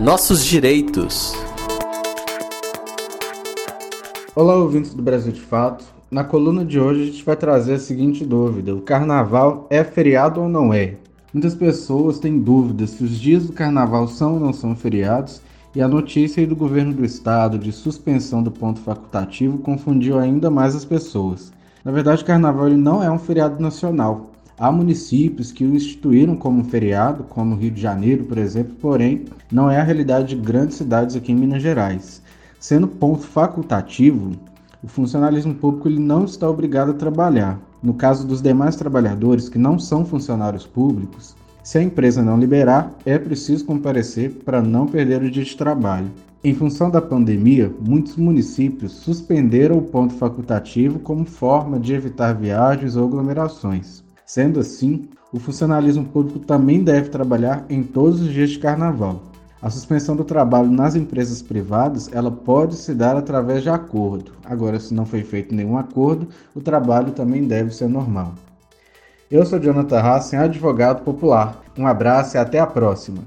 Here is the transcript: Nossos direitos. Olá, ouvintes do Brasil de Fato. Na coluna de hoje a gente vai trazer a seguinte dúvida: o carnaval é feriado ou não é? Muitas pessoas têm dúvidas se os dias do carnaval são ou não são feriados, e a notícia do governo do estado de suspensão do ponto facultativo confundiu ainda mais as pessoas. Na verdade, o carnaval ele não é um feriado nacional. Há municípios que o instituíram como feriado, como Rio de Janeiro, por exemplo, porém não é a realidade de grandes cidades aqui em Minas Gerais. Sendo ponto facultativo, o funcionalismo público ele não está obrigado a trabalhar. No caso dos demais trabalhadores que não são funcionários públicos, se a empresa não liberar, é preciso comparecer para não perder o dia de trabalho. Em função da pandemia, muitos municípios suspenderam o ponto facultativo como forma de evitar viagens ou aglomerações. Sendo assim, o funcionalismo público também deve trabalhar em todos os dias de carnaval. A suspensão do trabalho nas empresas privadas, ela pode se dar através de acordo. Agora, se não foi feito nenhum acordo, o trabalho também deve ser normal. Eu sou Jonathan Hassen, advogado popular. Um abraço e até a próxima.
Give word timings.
Nossos 0.00 0.44
direitos. 0.44 1.34
Olá, 4.34 4.56
ouvintes 4.56 4.92
do 4.92 5.02
Brasil 5.02 5.32
de 5.32 5.40
Fato. 5.40 5.84
Na 6.10 6.24
coluna 6.24 6.64
de 6.64 6.80
hoje 6.80 7.02
a 7.02 7.06
gente 7.06 7.24
vai 7.24 7.36
trazer 7.36 7.74
a 7.74 7.78
seguinte 7.78 8.24
dúvida: 8.24 8.74
o 8.74 8.82
carnaval 8.82 9.66
é 9.70 9.84
feriado 9.84 10.40
ou 10.40 10.48
não 10.48 10.74
é? 10.74 10.96
Muitas 11.32 11.54
pessoas 11.54 12.18
têm 12.18 12.38
dúvidas 12.38 12.90
se 12.90 13.04
os 13.04 13.18
dias 13.20 13.46
do 13.46 13.52
carnaval 13.52 14.08
são 14.08 14.34
ou 14.34 14.40
não 14.40 14.52
são 14.52 14.74
feriados, 14.74 15.40
e 15.74 15.80
a 15.80 15.88
notícia 15.88 16.44
do 16.46 16.56
governo 16.56 16.92
do 16.92 17.04
estado 17.04 17.58
de 17.58 17.72
suspensão 17.72 18.42
do 18.42 18.50
ponto 18.50 18.80
facultativo 18.80 19.58
confundiu 19.58 20.18
ainda 20.18 20.50
mais 20.50 20.74
as 20.74 20.84
pessoas. 20.84 21.52
Na 21.84 21.92
verdade, 21.92 22.22
o 22.22 22.26
carnaval 22.26 22.66
ele 22.66 22.76
não 22.76 23.02
é 23.02 23.10
um 23.10 23.18
feriado 23.18 23.62
nacional. 23.62 24.33
Há 24.56 24.70
municípios 24.70 25.50
que 25.50 25.64
o 25.64 25.74
instituíram 25.74 26.36
como 26.36 26.62
feriado, 26.62 27.24
como 27.24 27.56
Rio 27.56 27.72
de 27.72 27.80
Janeiro, 27.80 28.24
por 28.24 28.38
exemplo, 28.38 28.76
porém 28.80 29.24
não 29.50 29.68
é 29.68 29.80
a 29.80 29.82
realidade 29.82 30.28
de 30.28 30.40
grandes 30.40 30.76
cidades 30.76 31.16
aqui 31.16 31.32
em 31.32 31.34
Minas 31.34 31.60
Gerais. 31.60 32.22
Sendo 32.60 32.86
ponto 32.86 33.22
facultativo, 33.22 34.30
o 34.80 34.86
funcionalismo 34.86 35.54
público 35.54 35.88
ele 35.88 35.98
não 35.98 36.24
está 36.24 36.48
obrigado 36.48 36.92
a 36.92 36.94
trabalhar. 36.94 37.58
No 37.82 37.94
caso 37.94 38.26
dos 38.26 38.40
demais 38.40 38.76
trabalhadores 38.76 39.48
que 39.48 39.58
não 39.58 39.76
são 39.76 40.04
funcionários 40.04 40.64
públicos, 40.64 41.34
se 41.64 41.78
a 41.78 41.82
empresa 41.82 42.22
não 42.22 42.38
liberar, 42.38 42.94
é 43.04 43.18
preciso 43.18 43.64
comparecer 43.64 44.30
para 44.44 44.62
não 44.62 44.86
perder 44.86 45.22
o 45.22 45.30
dia 45.30 45.42
de 45.42 45.56
trabalho. 45.56 46.10
Em 46.44 46.54
função 46.54 46.90
da 46.90 47.02
pandemia, 47.02 47.74
muitos 47.80 48.16
municípios 48.16 48.92
suspenderam 48.92 49.78
o 49.78 49.82
ponto 49.82 50.14
facultativo 50.14 51.00
como 51.00 51.24
forma 51.24 51.80
de 51.80 51.92
evitar 51.92 52.34
viagens 52.34 52.94
ou 52.94 53.08
aglomerações. 53.08 54.04
Sendo 54.26 54.60
assim, 54.60 55.08
o 55.32 55.38
funcionalismo 55.38 56.04
público 56.06 56.38
também 56.38 56.82
deve 56.82 57.10
trabalhar 57.10 57.66
em 57.68 57.82
todos 57.82 58.20
os 58.20 58.32
dias 58.32 58.50
de 58.50 58.58
carnaval. 58.58 59.22
A 59.60 59.70
suspensão 59.70 60.14
do 60.14 60.24
trabalho 60.24 60.70
nas 60.70 60.94
empresas 60.94 61.42
privadas, 61.42 62.10
ela 62.12 62.30
pode 62.30 62.76
se 62.76 62.94
dar 62.94 63.16
através 63.16 63.62
de 63.62 63.70
acordo. 63.70 64.32
Agora, 64.44 64.78
se 64.78 64.92
não 64.92 65.06
foi 65.06 65.22
feito 65.22 65.54
nenhum 65.54 65.76
acordo, 65.76 66.28
o 66.54 66.60
trabalho 66.60 67.12
também 67.12 67.46
deve 67.46 67.74
ser 67.74 67.88
normal. 67.88 68.34
Eu 69.30 69.44
sou 69.44 69.58
Jonathan 69.58 70.00
Hassen, 70.00 70.38
advogado 70.38 71.02
popular. 71.02 71.62
Um 71.78 71.86
abraço 71.86 72.36
e 72.36 72.38
até 72.38 72.58
a 72.58 72.66
próxima. 72.66 73.22